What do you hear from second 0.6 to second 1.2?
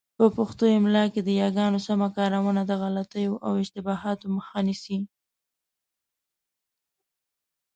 املاء